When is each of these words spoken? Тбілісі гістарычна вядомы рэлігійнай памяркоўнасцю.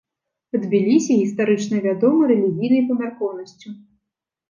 Тбілісі 0.63 1.17
гістарычна 1.19 1.83
вядомы 1.85 2.33
рэлігійнай 2.35 2.83
памяркоўнасцю. 2.91 3.69